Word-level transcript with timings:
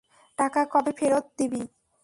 টাকা 0.37 0.61
কবে 0.73 0.91
ফেরৎ 0.99 1.25
দিবি? 1.37 1.63